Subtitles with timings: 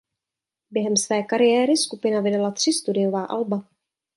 [0.71, 3.63] Během své kariéry skupina vydala tři studiová alba.